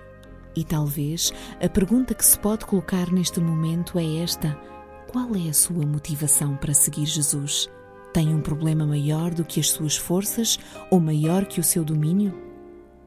E 0.57 0.65
talvez 0.65 1.33
a 1.61 1.69
pergunta 1.69 2.15
que 2.15 2.25
se 2.25 2.39
pode 2.39 2.65
colocar 2.65 3.13
neste 3.13 3.41
momento 3.41 3.99
é 3.99 4.17
esta: 4.23 4.59
qual 5.07 5.37
é 5.37 5.51
a 5.51 5.53
sua 5.53 5.85
motivação 5.85 6.57
para 6.57 6.73
seguir 6.73 7.07
Jesus? 7.07 7.69
Tem 8.13 8.35
um 8.35 8.41
problema 8.41 8.87
maior 8.87 9.35
do 9.35 9.45
que 9.45 9.61
as 9.61 9.69
suas 9.71 9.97
forças 9.97 10.59
ou 10.91 10.99
maior 10.99 11.45
que 11.45 11.61
o 11.61 11.65
seu 11.65 11.85
domínio? 11.85 12.35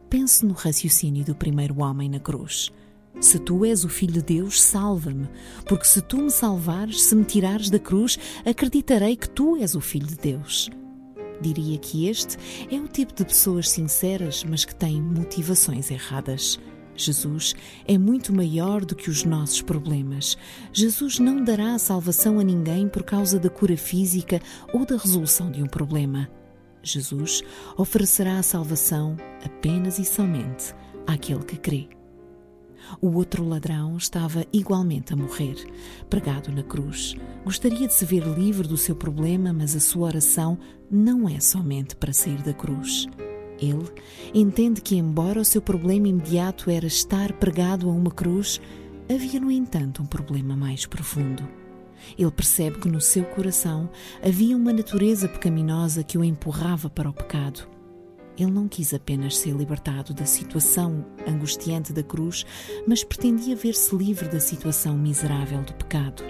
Pense 0.08 0.46
no 0.46 0.54
raciocínio 0.54 1.26
do 1.26 1.36
primeiro 1.36 1.82
homem 1.82 2.08
na 2.08 2.20
cruz. 2.20 2.72
Se 3.20 3.40
tu 3.40 3.66
és 3.66 3.84
o 3.84 3.90
Filho 3.90 4.14
de 4.14 4.22
Deus, 4.22 4.62
salva-me, 4.62 5.28
porque 5.66 5.86
se 5.86 6.02
tu 6.02 6.18
me 6.18 6.30
salvares, 6.30 7.02
se 7.04 7.16
me 7.16 7.26
tirares 7.26 7.70
da 7.70 7.80
cruz, 7.80 8.18
acreditarei 8.46 9.16
que 9.16 9.28
tu 9.28 9.58
és 9.58 9.76
o 9.76 9.82
Filho 9.82 10.06
de 10.08 10.16
Deus. 10.16 10.70
Diria 11.42 11.78
que 11.78 12.08
este 12.08 12.38
é 12.72 12.80
o 12.80 12.88
tipo 12.88 13.14
de 13.14 13.26
pessoas 13.26 13.70
sinceras, 13.70 14.44
mas 14.44 14.64
que 14.64 14.76
têm 14.76 15.02
motivações 15.02 15.90
erradas. 15.90 16.60
Jesus 17.00 17.56
é 17.88 17.98
muito 17.98 18.34
maior 18.34 18.84
do 18.84 18.96
que 18.96 19.10
os 19.10 19.24
nossos 19.24 19.62
problemas. 19.62 20.38
Jesus 20.74 21.18
não 21.18 21.44
dará 21.44 21.80
salvação 21.80 22.40
a 22.40 22.44
ninguém 22.44 22.90
por 22.90 23.04
causa 23.04 23.40
da 23.40 23.50
cura 23.50 23.78
física 23.78 24.42
ou 24.74 24.86
da 24.86 24.98
resolução 24.98 25.50
de 25.50 25.64
um 25.64 25.68
problema. 25.68 26.30
Jesus 26.84 27.42
oferecerá 27.78 28.40
a 28.40 28.44
salvação 28.44 29.16
apenas 29.44 29.98
e 29.98 30.06
somente 30.06 30.74
àquele 31.08 31.44
que 31.44 31.58
crê. 31.58 31.90
O 33.02 33.16
outro 33.16 33.48
ladrão 33.48 33.96
estava 33.98 34.46
igualmente 34.52 35.14
a 35.14 35.16
morrer, 35.16 35.56
pregado 36.10 36.52
na 36.52 36.64
cruz. 36.64 37.16
Gostaria 37.46 37.88
de 37.88 37.94
se 37.94 38.06
ver 38.06 38.26
livre 38.28 38.68
do 38.68 38.78
seu 38.78 38.96
problema, 38.96 39.54
mas 39.54 39.76
a 39.76 39.80
sua 39.80 40.08
oração 40.08 40.58
não 40.90 41.30
é 41.30 41.40
somente 41.40 41.96
para 41.96 42.14
sair 42.14 42.42
da 42.42 42.54
cruz. 42.54 43.08
Ele 43.62 43.86
entende 44.34 44.82
que, 44.82 44.96
embora 44.96 45.42
o 45.42 45.46
seu 45.46 45.62
problema 45.62 46.08
imediato 46.08 46.70
era 46.70 46.88
estar 46.88 47.34
pregado 47.34 47.90
a 47.90 47.94
uma 47.94 48.12
cruz, 48.12 48.62
havia, 49.10 49.40
no 49.40 49.52
entanto, 49.52 50.02
um 50.02 50.06
problema 50.06 50.56
mais 50.56 50.86
profundo. 50.86 51.48
Ele 52.18 52.32
percebe 52.32 52.80
que 52.80 52.90
no 52.90 53.02
seu 53.02 53.24
coração 53.26 53.90
havia 54.24 54.56
uma 54.56 54.72
natureza 54.72 55.28
pecaminosa 55.28 56.04
que 56.04 56.18
o 56.18 56.24
empurrava 56.24 56.90
para 56.90 57.10
o 57.10 57.14
pecado. 57.14 57.68
Ele 58.38 58.52
não 58.52 58.70
quis 58.70 58.94
apenas 58.94 59.38
ser 59.38 59.54
libertado 59.54 60.14
da 60.14 60.26
situação 60.26 61.06
angustiante 61.28 61.92
da 61.92 62.02
cruz, 62.02 62.46
mas 62.88 63.04
pretendia 63.04 63.56
ver-se 63.56 63.94
livre 63.94 64.30
da 64.30 64.40
situação 64.40 64.98
miserável 64.98 65.62
do 65.62 65.74
pecado. 65.74 66.24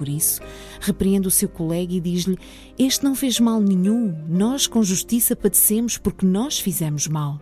Por 0.00 0.08
isso, 0.08 0.40
repreende 0.80 1.28
o 1.28 1.30
seu 1.30 1.46
colega 1.46 1.92
e 1.92 2.00
diz-lhe: 2.00 2.38
Este 2.78 3.04
não 3.04 3.14
fez 3.14 3.38
mal 3.38 3.60
nenhum, 3.60 4.16
nós 4.26 4.66
com 4.66 4.82
justiça 4.82 5.36
padecemos 5.36 5.98
porque 5.98 6.24
nós 6.24 6.58
fizemos 6.58 7.06
mal. 7.06 7.38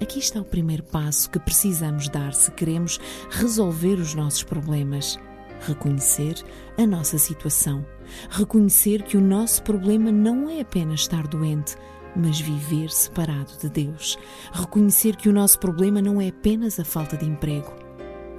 Aqui 0.00 0.18
está 0.18 0.40
o 0.40 0.44
primeiro 0.44 0.82
passo 0.84 1.28
que 1.28 1.38
precisamos 1.38 2.08
dar 2.08 2.32
se 2.32 2.50
queremos 2.52 2.98
resolver 3.28 3.96
os 3.96 4.14
nossos 4.14 4.42
problemas. 4.42 5.18
Reconhecer 5.60 6.42
a 6.78 6.86
nossa 6.86 7.18
situação. 7.18 7.84
Reconhecer 8.30 9.02
que 9.02 9.18
o 9.18 9.20
nosso 9.20 9.62
problema 9.62 10.10
não 10.10 10.48
é 10.48 10.62
apenas 10.62 11.00
estar 11.00 11.26
doente, 11.26 11.76
mas 12.16 12.40
viver 12.40 12.88
separado 12.88 13.52
de 13.60 13.68
Deus. 13.68 14.18
Reconhecer 14.50 15.14
que 15.14 15.28
o 15.28 15.32
nosso 15.34 15.58
problema 15.58 16.00
não 16.00 16.22
é 16.22 16.28
apenas 16.28 16.80
a 16.80 16.86
falta 16.86 17.18
de 17.18 17.26
emprego. 17.26 17.70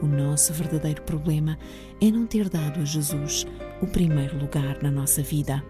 O 0.01 0.07
nosso 0.07 0.51
verdadeiro 0.51 1.03
problema 1.03 1.60
é 2.01 2.09
não 2.09 2.25
ter 2.25 2.49
dado 2.49 2.79
a 2.79 2.83
Jesus 2.83 3.45
o 3.79 3.85
primeiro 3.85 4.37
lugar 4.37 4.81
na 4.81 4.89
nossa 4.89 5.21
vida. 5.21 5.63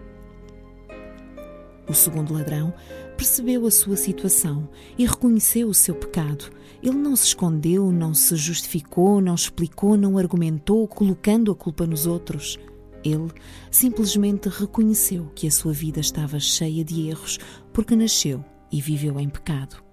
O 1.86 1.92
segundo 1.92 2.32
ladrão 2.32 2.72
percebeu 3.18 3.66
a 3.66 3.70
sua 3.70 3.96
situação 3.96 4.68
e 4.96 5.04
reconheceu 5.04 5.68
o 5.68 5.74
seu 5.74 5.94
pecado. 5.94 6.50
Ele 6.82 6.96
não 6.96 7.14
se 7.14 7.26
escondeu, 7.26 7.92
não 7.92 8.14
se 8.14 8.34
justificou, 8.34 9.20
não 9.20 9.34
explicou, 9.34 9.96
não 9.96 10.16
argumentou, 10.16 10.88
colocando 10.88 11.52
a 11.52 11.54
culpa 11.54 11.86
nos 11.86 12.06
outros. 12.06 12.58
Ele 13.04 13.30
simplesmente 13.70 14.48
reconheceu 14.48 15.30
que 15.34 15.46
a 15.46 15.50
sua 15.50 15.72
vida 15.72 16.00
estava 16.00 16.40
cheia 16.40 16.82
de 16.82 17.08
erros 17.08 17.38
porque 17.72 17.94
nasceu 17.94 18.42
e 18.70 18.80
viveu 18.80 19.20
em 19.20 19.28
pecado. 19.28 19.91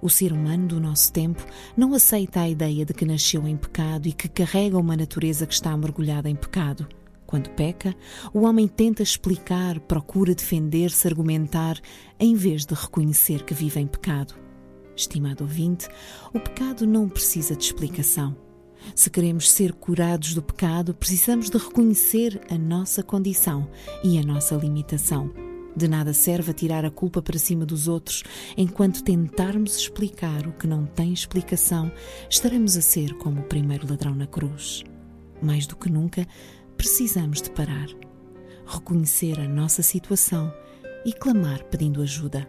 O 0.00 0.08
ser 0.08 0.32
humano 0.32 0.66
do 0.66 0.80
nosso 0.80 1.12
tempo 1.12 1.44
não 1.76 1.94
aceita 1.94 2.40
a 2.40 2.48
ideia 2.48 2.84
de 2.84 2.94
que 2.94 3.04
nasceu 3.04 3.46
em 3.46 3.56
pecado 3.56 4.06
e 4.06 4.12
que 4.12 4.28
carrega 4.28 4.78
uma 4.78 4.96
natureza 4.96 5.46
que 5.46 5.54
está 5.54 5.76
mergulhada 5.76 6.28
em 6.28 6.36
pecado. 6.36 6.86
Quando 7.26 7.50
peca, 7.50 7.94
o 8.32 8.42
homem 8.42 8.68
tenta 8.68 9.02
explicar, 9.02 9.80
procura 9.80 10.34
defender-se, 10.34 11.08
argumentar, 11.08 11.80
em 12.18 12.34
vez 12.34 12.64
de 12.64 12.74
reconhecer 12.74 13.44
que 13.44 13.54
vive 13.54 13.80
em 13.80 13.86
pecado. 13.86 14.34
Estimado 14.96 15.42
ouvinte, 15.42 15.88
o 16.32 16.38
pecado 16.38 16.86
não 16.86 17.08
precisa 17.08 17.56
de 17.56 17.64
explicação. 17.64 18.36
Se 18.94 19.10
queremos 19.10 19.50
ser 19.50 19.72
curados 19.72 20.34
do 20.34 20.42
pecado, 20.42 20.94
precisamos 20.94 21.48
de 21.48 21.58
reconhecer 21.58 22.40
a 22.50 22.58
nossa 22.58 23.02
condição 23.02 23.68
e 24.04 24.18
a 24.18 24.22
nossa 24.22 24.54
limitação. 24.54 25.53
De 25.76 25.88
nada 25.88 26.12
serve 26.12 26.52
tirar 26.52 26.84
a 26.84 26.90
culpa 26.90 27.20
para 27.20 27.38
cima 27.38 27.66
dos 27.66 27.88
outros, 27.88 28.22
enquanto 28.56 29.02
tentarmos 29.02 29.76
explicar 29.76 30.46
o 30.46 30.52
que 30.52 30.66
não 30.66 30.86
tem 30.86 31.12
explicação, 31.12 31.90
estaremos 32.30 32.76
a 32.76 32.80
ser 32.80 33.14
como 33.14 33.40
o 33.40 33.44
primeiro 33.44 33.88
ladrão 33.88 34.14
na 34.14 34.26
cruz. 34.26 34.84
Mais 35.42 35.66
do 35.66 35.74
que 35.74 35.90
nunca, 35.90 36.26
precisamos 36.76 37.42
de 37.42 37.50
parar, 37.50 37.88
reconhecer 38.64 39.40
a 39.40 39.48
nossa 39.48 39.82
situação 39.82 40.52
e 41.04 41.12
clamar 41.12 41.64
pedindo 41.64 42.00
ajuda. 42.02 42.48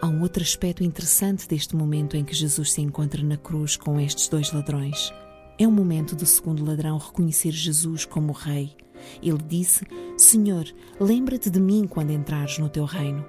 Há 0.00 0.08
um 0.08 0.22
outro 0.22 0.42
aspecto 0.42 0.82
interessante 0.82 1.48
deste 1.48 1.76
momento 1.76 2.16
em 2.16 2.24
que 2.24 2.34
Jesus 2.34 2.72
se 2.72 2.80
encontra 2.80 3.22
na 3.22 3.36
cruz 3.36 3.76
com 3.76 4.00
estes 4.00 4.28
dois 4.28 4.52
ladrões. 4.52 5.12
É 5.56 5.68
o 5.68 5.72
momento 5.72 6.16
do 6.16 6.26
segundo 6.26 6.64
ladrão 6.64 6.98
reconhecer 6.98 7.52
Jesus 7.52 8.04
como 8.04 8.32
Rei. 8.32 8.76
Ele 9.22 9.42
disse: 9.48 9.86
Senhor, 10.16 10.64
lembra-te 11.00 11.50
de 11.50 11.60
mim 11.60 11.86
quando 11.88 12.10
entrares 12.10 12.58
no 12.58 12.68
teu 12.68 12.84
reino. 12.84 13.24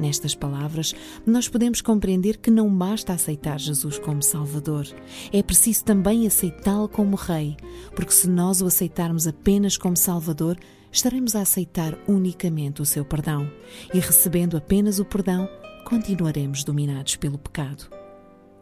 Nestas 0.00 0.34
palavras, 0.34 0.94
nós 1.26 1.46
podemos 1.46 1.82
compreender 1.82 2.38
que 2.38 2.50
não 2.50 2.74
basta 2.74 3.12
aceitar 3.12 3.60
Jesus 3.60 3.98
como 3.98 4.22
Salvador, 4.22 4.86
é 5.30 5.42
preciso 5.42 5.84
também 5.84 6.26
aceitá-lo 6.26 6.88
como 6.88 7.16
Rei, 7.16 7.54
porque 7.94 8.12
se 8.12 8.26
nós 8.26 8.62
o 8.62 8.66
aceitarmos 8.66 9.26
apenas 9.26 9.76
como 9.76 9.94
Salvador, 9.94 10.56
estaremos 10.90 11.36
a 11.36 11.42
aceitar 11.42 11.98
unicamente 12.08 12.80
o 12.80 12.86
seu 12.86 13.04
perdão, 13.04 13.52
e 13.92 14.00
recebendo 14.00 14.56
apenas 14.56 14.98
o 14.98 15.04
perdão, 15.04 15.46
continuaremos 15.84 16.64
dominados 16.64 17.16
pelo 17.16 17.36
pecado. 17.36 17.90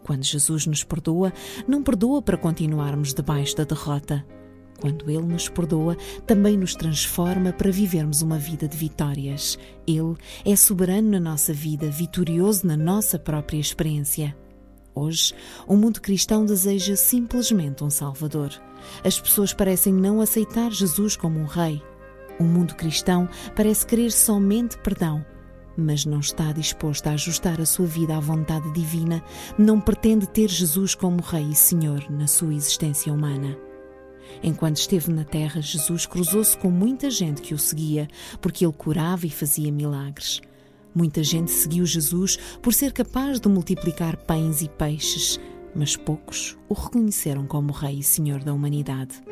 Quando 0.02 0.24
Jesus 0.24 0.66
nos 0.66 0.82
perdoa, 0.82 1.32
não 1.68 1.84
perdoa 1.84 2.20
para 2.20 2.36
continuarmos 2.36 3.14
debaixo 3.14 3.56
da 3.56 3.64
derrota. 3.64 4.26
Quando 4.80 5.10
Ele 5.10 5.26
nos 5.26 5.48
perdoa, 5.48 5.96
também 6.26 6.56
nos 6.56 6.74
transforma 6.74 7.52
para 7.52 7.70
vivermos 7.70 8.22
uma 8.22 8.38
vida 8.38 8.68
de 8.68 8.76
vitórias. 8.76 9.58
Ele 9.86 10.14
é 10.44 10.54
soberano 10.54 11.10
na 11.10 11.20
nossa 11.20 11.52
vida, 11.52 11.90
vitorioso 11.90 12.66
na 12.66 12.76
nossa 12.76 13.18
própria 13.18 13.58
experiência. 13.58 14.36
Hoje, 14.94 15.34
o 15.66 15.76
mundo 15.76 16.00
cristão 16.00 16.44
deseja 16.44 16.96
simplesmente 16.96 17.84
um 17.84 17.90
Salvador. 17.90 18.50
As 19.04 19.20
pessoas 19.20 19.52
parecem 19.52 19.92
não 19.92 20.20
aceitar 20.20 20.70
Jesus 20.70 21.16
como 21.16 21.38
um 21.38 21.44
Rei. 21.44 21.82
O 22.38 22.44
mundo 22.44 22.74
cristão 22.74 23.28
parece 23.56 23.84
querer 23.84 24.12
somente 24.12 24.78
perdão, 24.78 25.24
mas 25.76 26.04
não 26.04 26.20
está 26.20 26.52
disposto 26.52 27.08
a 27.08 27.12
ajustar 27.12 27.60
a 27.60 27.66
sua 27.66 27.86
vida 27.86 28.16
à 28.16 28.20
vontade 28.20 28.72
divina, 28.72 29.22
não 29.56 29.80
pretende 29.80 30.28
ter 30.28 30.48
Jesus 30.48 30.94
como 30.94 31.20
Rei 31.20 31.48
e 31.50 31.54
Senhor 31.54 32.08
na 32.10 32.28
sua 32.28 32.54
existência 32.54 33.12
humana. 33.12 33.67
Enquanto 34.42 34.76
esteve 34.76 35.10
na 35.10 35.24
terra, 35.24 35.60
Jesus 35.60 36.06
cruzou-se 36.06 36.56
com 36.56 36.70
muita 36.70 37.10
gente 37.10 37.42
que 37.42 37.54
o 37.54 37.58
seguia, 37.58 38.08
porque 38.40 38.64
ele 38.64 38.72
curava 38.72 39.26
e 39.26 39.30
fazia 39.30 39.72
milagres. 39.72 40.40
Muita 40.94 41.22
gente 41.22 41.50
seguiu 41.50 41.84
Jesus 41.84 42.38
por 42.62 42.72
ser 42.72 42.92
capaz 42.92 43.40
de 43.40 43.48
multiplicar 43.48 44.16
pães 44.16 44.62
e 44.62 44.68
peixes, 44.68 45.38
mas 45.74 45.96
poucos 45.96 46.56
o 46.68 46.74
reconheceram 46.74 47.46
como 47.46 47.72
Rei 47.72 47.98
e 47.98 48.02
Senhor 48.02 48.42
da 48.42 48.52
humanidade. 48.52 49.22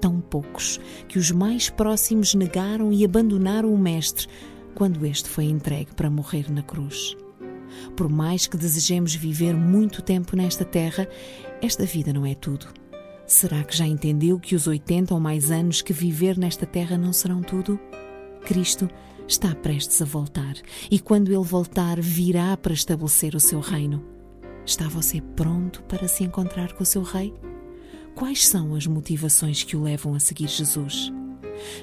Tão 0.00 0.20
poucos 0.20 0.80
que 1.08 1.18
os 1.18 1.30
mais 1.30 1.68
próximos 1.70 2.34
negaram 2.34 2.92
e 2.92 3.04
abandonaram 3.04 3.72
o 3.72 3.78
Mestre 3.78 4.26
quando 4.74 5.04
este 5.06 5.28
foi 5.28 5.44
entregue 5.44 5.94
para 5.94 6.10
morrer 6.10 6.50
na 6.50 6.62
cruz. 6.62 7.16
Por 7.96 8.08
mais 8.08 8.46
que 8.46 8.56
desejemos 8.56 9.14
viver 9.14 9.54
muito 9.54 10.02
tempo 10.02 10.36
nesta 10.36 10.64
terra, 10.64 11.08
esta 11.60 11.84
vida 11.84 12.12
não 12.12 12.26
é 12.26 12.34
tudo. 12.34 12.81
Será 13.32 13.64
que 13.64 13.74
já 13.74 13.86
entendeu 13.86 14.38
que 14.38 14.54
os 14.54 14.66
80 14.66 15.14
ou 15.14 15.18
mais 15.18 15.50
anos 15.50 15.80
que 15.80 15.90
viver 15.90 16.36
nesta 16.36 16.66
terra 16.66 16.98
não 16.98 17.14
serão 17.14 17.40
tudo? 17.40 17.80
Cristo 18.44 18.90
está 19.26 19.54
prestes 19.54 20.02
a 20.02 20.04
voltar 20.04 20.54
e 20.90 21.00
quando 21.00 21.32
ele 21.32 21.42
voltar, 21.42 21.98
virá 21.98 22.54
para 22.58 22.74
estabelecer 22.74 23.34
o 23.34 23.40
seu 23.40 23.58
reino. 23.58 24.04
Está 24.66 24.86
você 24.86 25.22
pronto 25.34 25.82
para 25.84 26.06
se 26.08 26.22
encontrar 26.22 26.74
com 26.74 26.82
o 26.82 26.86
seu 26.86 27.00
Rei? 27.00 27.32
Quais 28.14 28.46
são 28.46 28.74
as 28.74 28.86
motivações 28.86 29.62
que 29.62 29.78
o 29.78 29.82
levam 29.82 30.14
a 30.14 30.20
seguir 30.20 30.48
Jesus? 30.48 31.10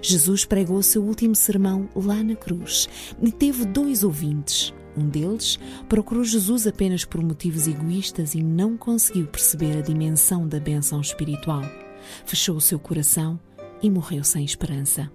Jesus 0.04 0.46
pregou 0.46 0.78
o 0.78 0.84
seu 0.84 1.04
último 1.04 1.34
sermão 1.34 1.90
lá 1.96 2.24
na 2.24 2.36
cruz 2.36 2.88
e 3.24 3.32
teve 3.32 3.66
dois 3.66 4.04
ouvintes. 4.04 4.72
Um 5.00 5.08
deles 5.08 5.58
procurou 5.88 6.26
Jesus 6.26 6.68
apenas 6.68 7.06
por 7.06 7.24
motivos 7.24 7.68
egoístas 7.70 8.36
e 8.36 8.44
não 8.44 8.76
conseguiu 8.76 9.28
perceber 9.28 9.78
a 9.78 9.82
dimensão 9.82 10.46
da 10.46 10.60
benção 10.60 11.00
espiritual. 11.00 11.64
Fechou 12.26 12.58
o 12.58 12.62
seu 12.62 12.78
coração 12.78 13.40
e 13.82 13.90
morreu 13.90 14.26
sem 14.26 14.44
esperança. 14.44 15.10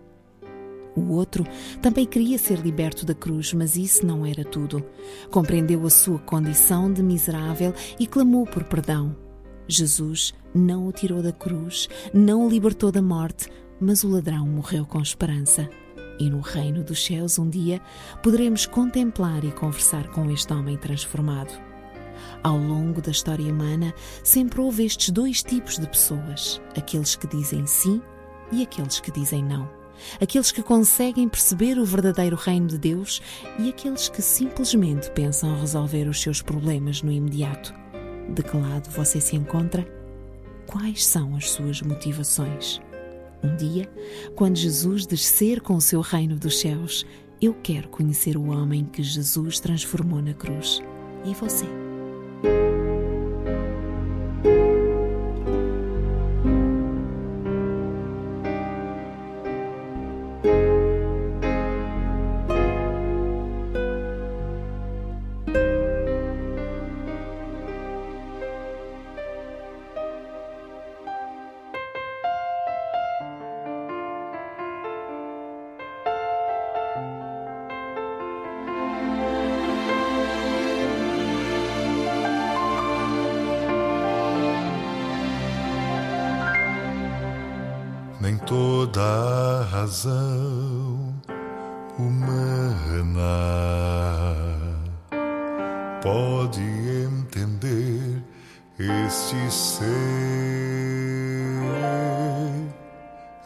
O 0.96 1.12
outro 1.12 1.44
também 1.82 2.06
queria 2.06 2.38
ser 2.38 2.60
liberto 2.60 3.04
da 3.04 3.14
cruz, 3.14 3.52
mas 3.52 3.76
isso 3.76 4.06
não 4.06 4.24
era 4.24 4.42
tudo. 4.42 4.82
Compreendeu 5.30 5.84
a 5.84 5.90
sua 5.90 6.18
condição 6.18 6.90
de 6.90 7.02
miserável 7.02 7.74
e 7.98 8.06
clamou 8.06 8.46
por 8.46 8.64
perdão. 8.64 9.14
Jesus 9.68 10.32
não 10.54 10.86
o 10.86 10.92
tirou 10.92 11.22
da 11.22 11.32
cruz, 11.32 11.88
não 12.12 12.46
o 12.46 12.48
libertou 12.48 12.90
da 12.90 13.02
morte, 13.02 13.50
mas 13.78 14.02
o 14.02 14.08
ladrão 14.08 14.46
morreu 14.46 14.86
com 14.86 15.00
esperança. 15.00 15.68
E 16.18 16.30
no 16.30 16.40
reino 16.40 16.82
dos 16.84 17.04
céus, 17.04 17.38
um 17.38 17.48
dia, 17.48 17.80
poderemos 18.22 18.66
contemplar 18.66 19.44
e 19.44 19.52
conversar 19.52 20.08
com 20.08 20.30
este 20.30 20.52
homem 20.52 20.76
transformado. 20.76 21.52
Ao 22.42 22.56
longo 22.56 23.00
da 23.00 23.10
história 23.10 23.52
humana, 23.52 23.92
sempre 24.22 24.60
houve 24.60 24.84
estes 24.84 25.10
dois 25.10 25.42
tipos 25.42 25.78
de 25.78 25.86
pessoas: 25.88 26.60
aqueles 26.76 27.16
que 27.16 27.26
dizem 27.26 27.66
sim 27.66 28.00
e 28.52 28.62
aqueles 28.62 29.00
que 29.00 29.10
dizem 29.10 29.42
não. 29.42 29.68
Aqueles 30.20 30.50
que 30.50 30.62
conseguem 30.62 31.28
perceber 31.28 31.78
o 31.78 31.84
verdadeiro 31.84 32.36
reino 32.36 32.66
de 32.66 32.78
Deus 32.78 33.22
e 33.58 33.68
aqueles 33.68 34.08
que 34.08 34.20
simplesmente 34.20 35.10
pensam 35.12 35.58
resolver 35.58 36.08
os 36.08 36.20
seus 36.20 36.42
problemas 36.42 37.02
no 37.02 37.10
imediato. 37.10 37.74
De 38.28 38.42
que 38.42 38.56
lado 38.56 38.90
você 38.90 39.20
se 39.20 39.36
encontra? 39.36 39.86
Quais 40.66 41.06
são 41.06 41.36
as 41.36 41.50
suas 41.50 41.80
motivações? 41.82 42.80
Um 43.44 43.56
dia, 43.56 43.86
quando 44.34 44.56
Jesus 44.56 45.06
descer 45.06 45.60
com 45.60 45.74
o 45.74 45.80
seu 45.80 46.00
reino 46.00 46.34
dos 46.34 46.60
céus, 46.60 47.04
eu 47.42 47.52
quero 47.62 47.88
conhecer 47.88 48.38
o 48.38 48.46
homem 48.46 48.86
que 48.86 49.02
Jesus 49.02 49.60
transformou 49.60 50.22
na 50.22 50.32
cruz. 50.32 50.80
E 51.26 51.34
você? 51.34 51.66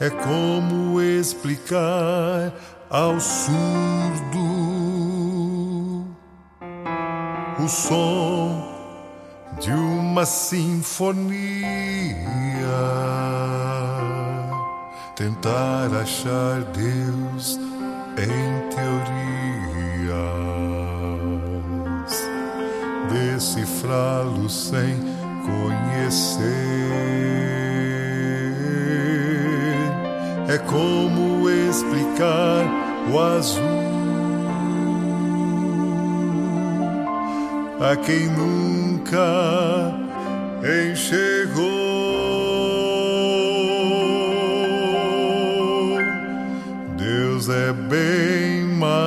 É 0.01 0.09
como 0.11 1.01
explicar 1.01 2.53
ao 2.89 3.19
surdo 3.19 4.39
o 7.59 7.69
som 7.69 8.65
de 9.61 9.73
uma 9.73 10.25
sinfonia 10.25 11.59
tentar 15.17 15.93
achar 16.01 16.63
Deus 16.63 17.59
em 18.17 18.69
teorias, 18.71 18.95
decifrá-lo 23.11 24.49
sem 24.49 24.97
conhecer. 25.45 26.49
É 30.49 30.59
como 30.59 31.49
explicar 31.51 32.65
o 33.13 33.19
azul 33.19 33.63
a 37.81 37.95
quem 37.97 38.27
nunca 38.29 39.95
enxergou. 40.91 42.09
é 47.51 47.73
bem 47.73 48.65
maior 48.65 48.99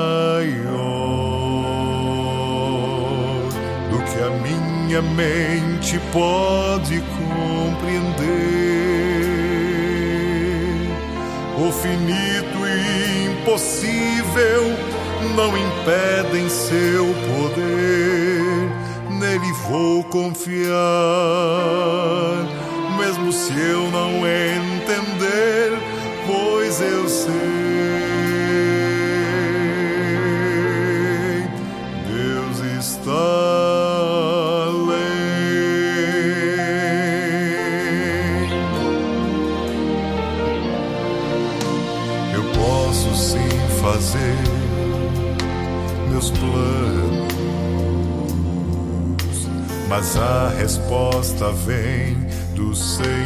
do 3.89 3.97
que 4.03 4.19
a 4.19 4.29
minha 4.41 5.01
mente 5.01 5.99
pode 6.11 7.01
compreender. 7.17 8.51
O 11.61 11.71
finito 11.71 12.57
e 12.65 13.25
impossível 13.27 14.63
não 15.35 15.55
impedem 15.55 16.49
seu 16.49 17.05
poder. 17.05 18.67
Nele 19.19 19.53
vou 19.69 20.03
confiar, 20.05 20.71
mesmo 22.97 23.31
se 23.31 23.53
eu 23.53 23.91
não 23.91 24.25
entender, 24.25 25.77
pois 26.25 26.81
eu 26.81 27.07
sei. 27.07 28.00
Mas 49.91 50.15
a 50.15 50.47
resposta 50.57 51.51
vem 51.51 52.15
do 52.55 52.73
Senhor. 52.73 53.19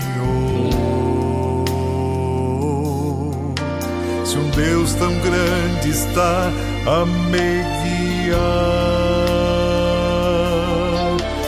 Se 4.25 4.35
um 4.35 4.49
Deus 4.49 4.95
tão 4.95 5.13
grande 5.19 5.91
está 5.91 6.51
a 6.87 7.05
me 7.05 7.61
guiar, 7.83 8.39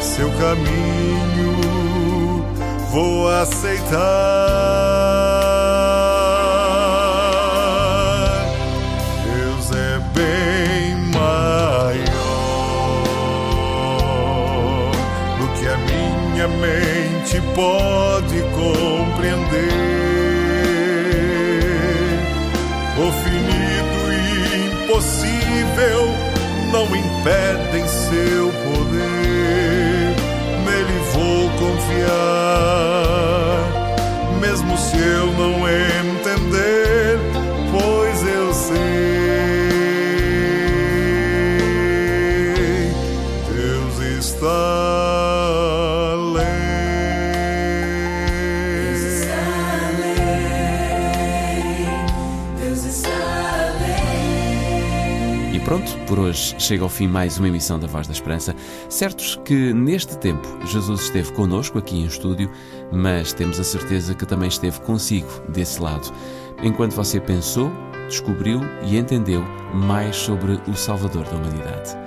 seu 0.03 0.29
caminho 0.33 1.55
vou 2.91 3.27
aceitar. 3.27 3.97
Pode 17.57 18.39
compreender. 18.53 19.71
O 22.99 23.11
finito 23.23 23.99
e 24.13 24.23
impossível 24.67 26.01
não 26.71 26.85
impedem 26.95 27.85
seu 27.87 28.45
poder. 28.63 30.15
Nele 30.65 30.97
vou 31.13 31.49
confiar, 31.57 32.46
Pronto, 55.67 55.97
por 56.07 56.17
hoje 56.17 56.55
chega 56.57 56.83
ao 56.83 56.87
fim 56.87 57.09
mais 57.09 57.37
uma 57.37 57.49
emissão 57.49 57.77
da 57.77 57.87
Voz 57.87 58.07
da 58.07 58.13
Esperança. 58.13 58.55
Certos 58.87 59.37
que 59.43 59.73
neste 59.73 60.17
tempo 60.17 60.47
Jesus 60.65 61.01
esteve 61.01 61.33
connosco 61.33 61.77
aqui 61.77 61.97
em 61.99 62.05
estúdio, 62.05 62.49
mas 62.89 63.33
temos 63.33 63.59
a 63.59 63.65
certeza 63.65 64.15
que 64.15 64.25
também 64.25 64.47
esteve 64.47 64.79
consigo 64.79 65.27
desse 65.49 65.81
lado, 65.81 66.09
enquanto 66.63 66.93
você 66.93 67.19
pensou, 67.19 67.69
descobriu 68.07 68.61
e 68.85 68.97
entendeu 68.97 69.43
mais 69.73 70.15
sobre 70.15 70.53
o 70.69 70.73
Salvador 70.73 71.25
da 71.25 71.35
humanidade. 71.35 71.97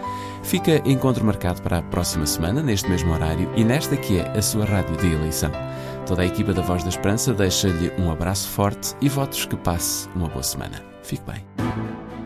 Fica 0.42 0.80
encontro 0.88 1.22
marcado 1.22 1.60
para 1.60 1.80
a 1.80 1.82
próxima 1.82 2.24
semana, 2.24 2.62
neste 2.62 2.88
mesmo 2.88 3.12
horário, 3.12 3.52
e 3.54 3.62
nesta 3.62 3.94
que 3.94 4.20
é 4.20 4.38
a 4.38 4.40
sua 4.40 4.64
rádio 4.64 4.96
de 4.96 5.12
eleição. 5.12 5.52
Toda 6.06 6.22
a 6.22 6.26
equipa 6.26 6.54
da 6.54 6.62
Voz 6.62 6.82
da 6.82 6.88
Esperança 6.88 7.34
deixa-lhe 7.34 7.92
um 7.98 8.10
abraço 8.10 8.48
forte 8.48 8.94
e 9.02 9.08
votos 9.10 9.44
que 9.44 9.54
passe 9.54 10.08
uma 10.16 10.30
boa 10.30 10.42
semana. 10.42 10.82
Fique 11.02 11.24
bem. 11.30 11.44